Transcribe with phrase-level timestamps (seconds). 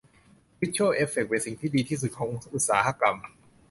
[0.59, 3.17] วิชวล เอฟเฟคเป็นสิ่งที่ดีที่สุดของอุตสาหกรรม